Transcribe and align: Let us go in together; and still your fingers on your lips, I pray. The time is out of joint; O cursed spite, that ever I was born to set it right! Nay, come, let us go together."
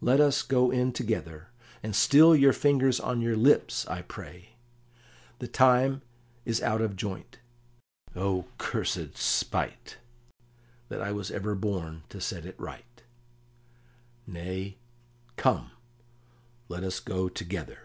Let 0.00 0.20
us 0.20 0.42
go 0.42 0.70
in 0.70 0.92
together; 0.92 1.48
and 1.82 1.92
still 1.96 2.36
your 2.36 2.52
fingers 2.52 3.00
on 3.00 3.20
your 3.20 3.34
lips, 3.36 3.84
I 3.88 4.02
pray. 4.02 4.50
The 5.40 5.48
time 5.48 6.02
is 6.44 6.62
out 6.62 6.80
of 6.80 6.94
joint; 6.94 7.40
O 8.14 8.44
cursed 8.56 9.16
spite, 9.16 9.96
that 10.88 11.00
ever 11.00 11.04
I 11.04 11.10
was 11.10 11.32
born 11.56 12.04
to 12.08 12.20
set 12.20 12.46
it 12.46 12.54
right! 12.56 13.02
Nay, 14.28 14.76
come, 15.36 15.72
let 16.68 16.84
us 16.84 17.00
go 17.00 17.28
together." 17.28 17.80